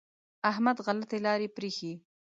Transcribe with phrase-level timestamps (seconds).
[0.51, 1.93] احمد غلطې لارې پرېښې.